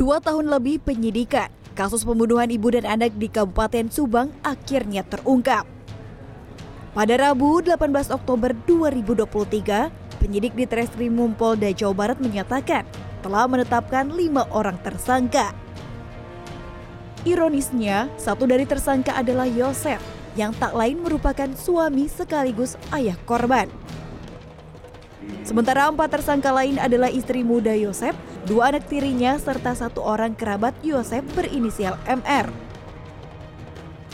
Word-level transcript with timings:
Dua 0.00 0.16
tahun 0.16 0.48
lebih 0.48 0.80
penyidikan, 0.80 1.52
kasus 1.76 2.08
pembunuhan 2.08 2.48
ibu 2.48 2.72
dan 2.72 2.88
anak 2.88 3.12
di 3.20 3.28
Kabupaten 3.28 3.92
Subang 3.92 4.32
akhirnya 4.40 5.04
terungkap. 5.04 5.68
Pada 6.96 7.20
Rabu 7.20 7.60
18 7.60 8.08
Oktober 8.08 8.56
2023, 8.64 9.92
penyidik 10.16 10.56
di 10.56 10.64
Treskrimum 10.64 11.36
Polda 11.36 11.68
Jawa 11.76 11.92
Barat 11.92 12.16
menyatakan 12.16 12.88
telah 13.20 13.44
menetapkan 13.44 14.08
lima 14.08 14.48
orang 14.56 14.80
tersangka. 14.80 15.52
Ironisnya, 17.28 18.08
satu 18.16 18.48
dari 18.48 18.64
tersangka 18.64 19.12
adalah 19.12 19.44
Yosef, 19.44 20.00
yang 20.32 20.56
tak 20.56 20.72
lain 20.72 21.04
merupakan 21.04 21.52
suami 21.52 22.08
sekaligus 22.08 22.80
ayah 22.96 23.20
korban. 23.28 23.68
Sementara 25.44 25.92
empat 25.92 26.08
tersangka 26.08 26.48
lain 26.56 26.80
adalah 26.80 27.12
istri 27.12 27.44
muda 27.44 27.76
Yosef, 27.76 28.16
dua 28.48 28.72
anak 28.72 28.88
tirinya, 28.88 29.36
serta 29.36 29.76
satu 29.76 30.00
orang 30.00 30.32
kerabat 30.38 30.72
Yosef 30.80 31.24
berinisial 31.36 31.98
MR. 32.08 32.48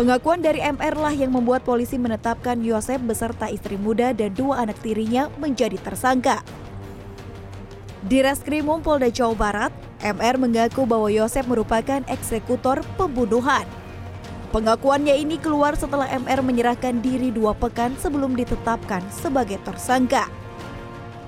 Pengakuan 0.00 0.40
dari 0.40 0.64
MR 0.64 0.96
lah 0.96 1.12
yang 1.12 1.28
membuat 1.28 1.60
polisi 1.60 2.00
menetapkan 2.00 2.64
Yosef 2.64 3.00
beserta 3.04 3.52
istri 3.52 3.76
muda 3.76 4.16
dan 4.16 4.32
dua 4.32 4.64
anak 4.64 4.80
tirinya 4.80 5.28
menjadi 5.36 5.76
tersangka. 5.76 6.40
Di 8.00 8.24
Reskrimum 8.24 8.80
Polda 8.80 9.12
Jawa 9.12 9.36
Barat, 9.36 9.72
MR 10.00 10.40
mengaku 10.40 10.88
bahwa 10.88 11.12
Yosef 11.12 11.44
merupakan 11.44 12.00
eksekutor 12.08 12.80
pembunuhan. 12.96 13.68
Pengakuannya 14.56 15.20
ini 15.20 15.36
keluar 15.36 15.76
setelah 15.76 16.08
MR 16.08 16.40
menyerahkan 16.40 17.04
diri 17.04 17.28
dua 17.28 17.52
pekan 17.52 17.92
sebelum 18.00 18.32
ditetapkan 18.34 19.04
sebagai 19.12 19.60
tersangka. 19.62 20.26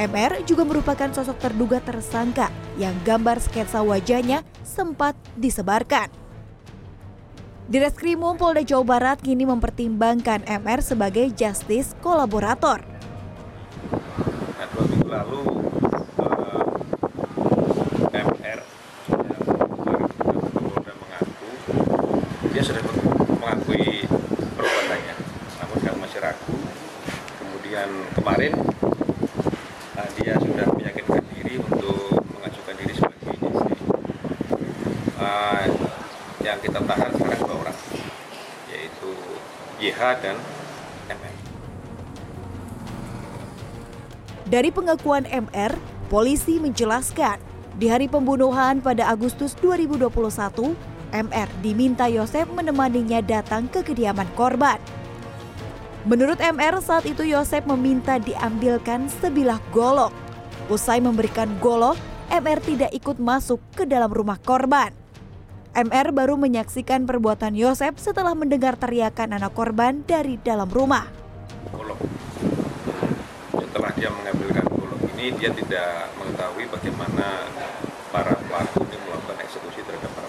MR 0.00 0.48
juga 0.48 0.64
merupakan 0.64 1.12
sosok 1.12 1.36
terduga 1.36 1.76
tersangka 1.76 2.48
yang 2.80 2.96
gambar 3.04 3.36
sketsa 3.36 3.84
wajahnya 3.84 4.40
sempat 4.64 5.12
disebarkan. 5.36 6.08
Di 7.68 7.76
Reskrimum 7.76 8.40
Polda 8.40 8.64
Jawa 8.64 8.96
Barat 8.96 9.20
kini 9.20 9.44
mempertimbangkan 9.44 10.48
MR 10.48 10.80
sebagai 10.80 11.28
justice 11.36 11.92
kolaborator. 12.00 12.80
Nah, 14.56 14.66
dua 14.72 14.84
minggu 14.88 15.08
lalu 15.12 15.40
eh, 18.16 18.24
MR 18.24 18.60
yang 20.80 20.96
mengaku 20.96 21.48
dia 22.56 22.62
sudah 22.64 22.82
mengakui 23.36 24.08
perbuatannya, 24.56 25.14
namun 25.60 25.76
karena 25.84 25.98
masih 26.00 26.24
ragu. 26.24 26.56
Kemudian 27.36 27.88
kemarin 28.16 28.56
uh, 30.00 30.08
dia 30.20 30.34
sudah 30.40 30.66
meyakinkan 30.76 31.22
diri 31.36 31.60
untuk 31.60 32.24
mengajukan 32.32 32.74
diri 32.80 32.92
sebagai 32.96 33.36
JC. 33.36 33.62
Uh, 35.20 35.68
yang 36.40 36.56
kita 36.64 36.80
tahan 36.80 37.12
sekarang 37.12 37.40
dua 37.44 37.56
orang, 37.60 37.78
yaitu 38.72 39.10
YH 39.76 40.00
dan 40.24 40.36
MR. 41.12 41.36
Dari 44.48 44.72
pengakuan 44.72 45.28
MR, 45.28 45.76
polisi 46.08 46.56
menjelaskan 46.56 47.36
di 47.76 47.92
hari 47.92 48.08
pembunuhan 48.08 48.80
pada 48.80 49.12
Agustus 49.12 49.52
2021, 49.60 50.08
MR 51.12 51.48
diminta 51.60 52.08
Yosef 52.08 52.48
menemaninya 52.48 53.20
datang 53.20 53.68
ke 53.68 53.84
kediaman 53.84 54.26
korban. 54.32 54.80
Menurut 56.08 56.40
MR, 56.40 56.80
saat 56.80 57.04
itu 57.04 57.28
Yosef 57.28 57.68
meminta 57.68 58.16
diambilkan 58.16 59.12
sebilah 59.20 59.60
golok. 59.68 60.16
Usai 60.72 60.96
memberikan 60.96 61.52
golok, 61.60 62.00
MR 62.32 62.56
tidak 62.64 62.90
ikut 62.96 63.20
masuk 63.20 63.60
ke 63.76 63.84
dalam 63.84 64.08
rumah 64.08 64.40
korban. 64.40 64.99
MR 65.70 66.10
baru 66.10 66.34
menyaksikan 66.34 67.06
perbuatan 67.06 67.54
Yosef 67.54 67.94
setelah 68.02 68.34
mendengar 68.34 68.74
teriakan 68.74 69.38
anak 69.38 69.54
korban 69.54 70.02
dari 70.02 70.34
dalam 70.42 70.66
rumah. 70.66 71.06
Golok. 71.70 72.02
Setelah 73.54 73.94
dia 73.94 74.10
mengambilkan 74.10 74.66
golok 74.66 74.98
ini, 75.14 75.30
dia 75.38 75.54
tidak 75.54 76.10
mengetahui 76.18 76.66
bagaimana 76.74 77.46
para 78.10 78.34
pelaku 78.50 78.82
ini 78.82 78.98
melakukan 78.98 79.38
eksekusi 79.46 79.86
terhadap 79.86 80.10
para. 80.10 80.26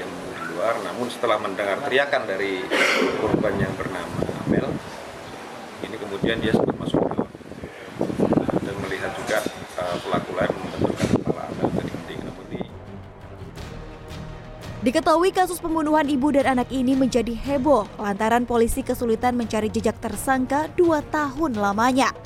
Dia 0.00 0.06
menunggu 0.08 0.32
di 0.32 0.44
luar, 0.56 0.74
namun 0.80 1.06
setelah 1.12 1.36
mendengar 1.36 1.84
teriakan 1.84 2.22
dari 2.24 2.64
korban 3.20 3.54
yang 3.60 3.76
bernama 3.76 4.18
Amel, 4.48 4.64
ini 5.84 5.96
kemudian 6.00 6.40
dia 6.40 6.56
sempat 6.56 6.72
masuk 6.80 7.04
ke 7.04 7.17
Diketahui 14.88 15.36
kasus 15.36 15.60
pembunuhan 15.60 16.08
ibu 16.08 16.32
dan 16.32 16.56
anak 16.56 16.72
ini 16.72 16.96
menjadi 16.96 17.36
heboh 17.36 17.84
lantaran 18.00 18.48
polisi 18.48 18.80
kesulitan 18.80 19.36
mencari 19.36 19.68
jejak 19.68 20.00
tersangka 20.00 20.64
dua 20.80 21.04
tahun 21.12 21.60
lamanya. 21.60 22.16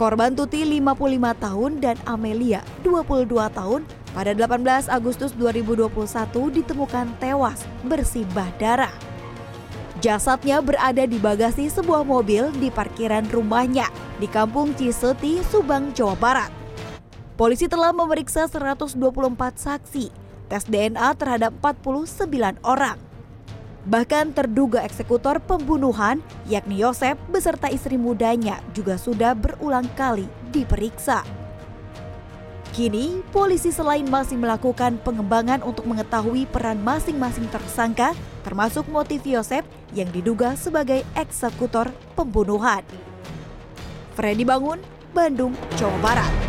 Korban 0.00 0.32
Tuti 0.32 0.64
55 0.64 1.36
tahun 1.36 1.70
dan 1.84 2.00
Amelia 2.08 2.64
22 2.80 3.28
tahun 3.28 3.84
pada 4.16 4.32
18 4.32 4.88
Agustus 4.88 5.36
2021 5.36 5.92
ditemukan 6.64 7.12
tewas 7.20 7.68
bersimbah 7.84 8.48
darah. 8.56 8.96
Jasadnya 10.00 10.64
berada 10.64 11.04
di 11.04 11.20
bagasi 11.20 11.68
sebuah 11.68 12.08
mobil 12.08 12.56
di 12.56 12.72
parkiran 12.72 13.28
rumahnya 13.28 13.92
di 14.16 14.24
Kampung 14.32 14.72
Ciseti, 14.80 15.44
Subang, 15.52 15.92
Jawa 15.92 16.16
Barat. 16.16 16.48
Polisi 17.36 17.68
telah 17.68 17.92
memeriksa 17.92 18.48
124 18.48 18.96
saksi, 19.60 20.24
tes 20.46 20.64
DNA 20.66 21.14
terhadap 21.18 21.54
49 21.62 22.58
orang. 22.62 22.98
Bahkan 23.86 24.34
terduga 24.34 24.82
eksekutor 24.82 25.38
pembunuhan, 25.38 26.18
yakni 26.50 26.82
Yosef 26.82 27.14
beserta 27.30 27.70
istri 27.70 27.94
mudanya 27.94 28.58
juga 28.74 28.98
sudah 28.98 29.30
berulang 29.38 29.86
kali 29.94 30.26
diperiksa. 30.50 31.22
Kini, 32.74 33.24
polisi 33.32 33.72
selain 33.72 34.04
masih 34.04 34.36
melakukan 34.36 35.00
pengembangan 35.00 35.64
untuk 35.64 35.88
mengetahui 35.88 36.44
peran 36.50 36.82
masing-masing 36.82 37.48
tersangka, 37.48 38.12
termasuk 38.44 38.84
motif 38.90 39.24
Yosef 39.24 39.64
yang 39.96 40.10
diduga 40.12 40.52
sebagai 40.58 41.00
eksekutor 41.16 41.88
pembunuhan. 42.12 42.84
Freddy 44.12 44.44
Bangun, 44.44 44.82
Bandung, 45.16 45.56
Jawa 45.80 45.96
Barat. 46.04 46.45